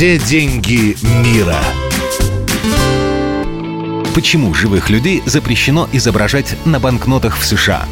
[0.00, 1.58] Все деньги мира.
[4.14, 7.86] Почему живых людей запрещено изображать на банкнотах в США?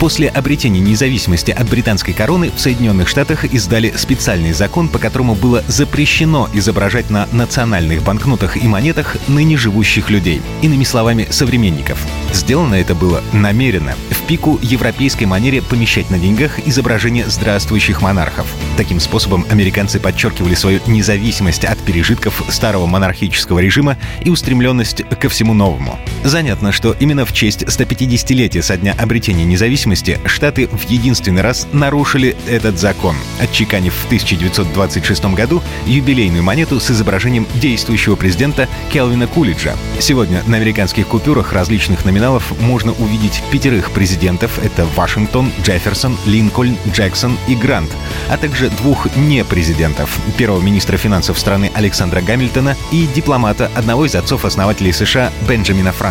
[0.00, 5.62] После обретения независимости от британской короны в Соединенных Штатах издали специальный закон, по которому было
[5.68, 11.98] запрещено изображать на национальных банкнотах и монетах ныне живущих людей, иными словами, современников.
[12.32, 18.46] Сделано это было намеренно, в пику европейской манере помещать на деньгах изображение здравствующих монархов.
[18.78, 25.52] Таким способом американцы подчеркивали свою независимость от пережитков старого монархического режима и устремленность ко всему
[25.52, 25.98] новому.
[26.22, 32.36] Занятно, что именно в честь 150-летия со дня обретения независимости Штаты в единственный раз нарушили
[32.46, 39.76] этот закон, отчеканив в 1926 году юбилейную монету с изображением действующего президента Келвина Кулиджа.
[39.98, 47.38] Сегодня на американских купюрах различных номиналов можно увидеть пятерых президентов— это Вашингтон, Джефферсон, Линкольн, Джексон
[47.48, 47.90] и Грант,
[48.28, 54.92] а также двух непрезидентов— первого министра финансов страны Александра Гамильтона и дипломата, одного из отцов-основателей
[54.92, 56.09] США Бенджамина Франклина.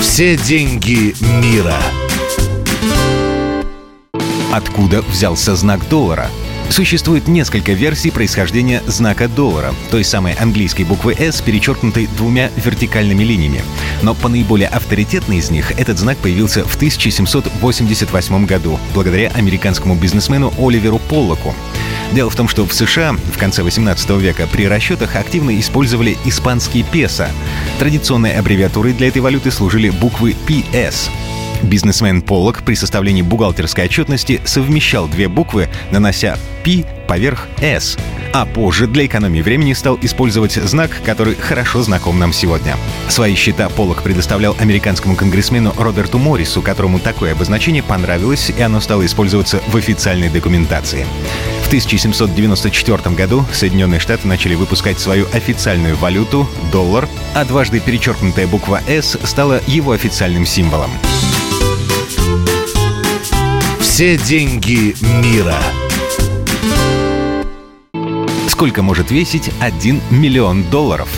[0.00, 1.76] Все деньги мира.
[4.52, 6.28] Откуда взялся знак доллара?
[6.68, 13.62] Существует несколько версий происхождения знака доллара, той самой английской буквы «С», перечеркнутой двумя вертикальными линиями.
[14.02, 20.52] Но по наиболее авторитетной из них этот знак появился в 1788 году, благодаря американскому бизнесмену
[20.58, 21.54] Оливеру Поллоку.
[22.12, 26.84] Дело в том, что в США в конце 18 века при расчетах активно использовали испанские
[26.84, 27.28] песо.
[27.78, 31.10] Традиционной аббревиатурой для этой валюты служили буквы PS.
[31.62, 37.96] Бизнесмен Поллок при составлении бухгалтерской отчетности совмещал две буквы, нанося P поверх S,
[38.32, 42.76] а позже для экономии времени стал использовать знак, который хорошо знаком нам сегодня.
[43.08, 49.06] Свои счета Поллок предоставлял американскому конгрессмену Роберту Моррису, которому такое обозначение понравилось, и оно стало
[49.06, 51.06] использоваться в официальной документации.
[51.72, 58.82] В 1794 году Соединенные Штаты начали выпускать свою официальную валюту— доллар, а дважды перечеркнутая буква
[58.86, 60.90] «С» стала его официальным символом.
[63.80, 65.56] Все деньги мира.
[68.48, 71.08] Сколько может весить 1 миллион долларов?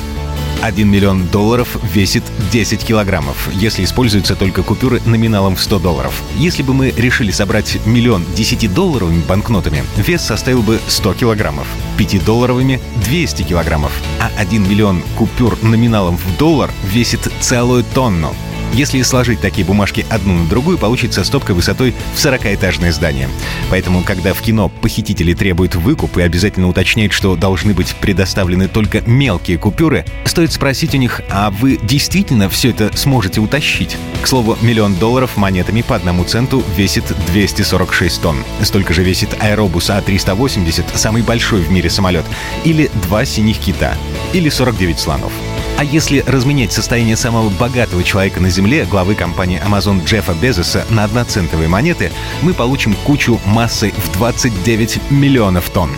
[0.64, 6.22] 1 миллион долларов весит 10 килограммов, если используются только купюры номиналом в 100 долларов.
[6.36, 11.66] Если бы мы решили собрать миллион 10-долларовыми банкнотами, вес составил бы 100 килограммов,
[11.98, 18.34] 5-долларовыми— 200 килограммов, а 1 миллион купюр номиналом в доллар весит целую тонну.
[18.74, 23.28] Если сложить такие бумажки одну на другую, получится стопка высотой в 40-этажное здание.
[23.70, 29.00] Поэтому, когда в кино похитители требуют выкуп и обязательно уточняют, что должны быть предоставлены только
[29.02, 33.96] мелкие купюры, стоит спросить у них, а вы действительно все это сможете утащить?
[34.22, 38.44] К слову, миллион долларов монетами по одному центу весит 246 тонн.
[38.62, 42.24] Столько же весит аэробус А380, самый большой в мире самолет,
[42.64, 43.96] или два синих кита,
[44.32, 45.32] или 49 слонов.
[45.76, 51.04] А если разменять состояние самого богатого человека на Земле, главы компании Amazon Джеффа Безоса, на
[51.04, 52.12] одноцентовые монеты,
[52.42, 55.90] мы получим кучу массой в 29 миллионов тонн.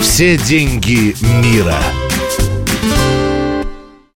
[0.00, 1.76] Все деньги мира.